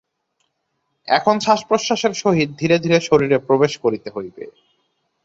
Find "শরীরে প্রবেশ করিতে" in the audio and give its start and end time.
2.99-4.09